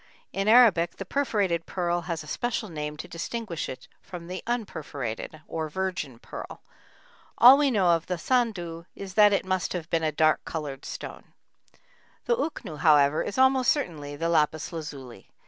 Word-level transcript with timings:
In 0.33 0.47
Arabic 0.47 0.97
the 0.97 1.05
perforated 1.05 1.67
pearl 1.67 2.01
has 2.09 2.23
a 2.23 2.27
special 2.27 2.69
name 2.69 2.97
to 2.97 3.07
distinguish 3.07 3.69
it 3.69 3.87
from 4.01 4.25
the 4.25 4.41
unperforated, 4.47 5.43
or 5.47 5.69
"virgin 5.69 6.17
pearl." 6.17 6.63
All 7.37 7.55
we 7.55 7.69
know 7.69 7.89
of 7.91 8.07
the 8.07 8.15
sându 8.15 8.87
is 8.95 9.13
that 9.13 9.31
it 9.31 9.45
must 9.45 9.73
have 9.73 9.91
been 9.91 10.01
a 10.01 10.11
dark 10.11 10.43
colored 10.43 10.85
stone. 10.85 11.33
The 12.25 12.35
uknû, 12.35 12.79
however, 12.79 13.21
is 13.21 13.37
almost 13.37 13.69
certainly 13.69 14.15
the 14.15 14.27
lapis 14.27 14.73
lazuli. 14.73 15.29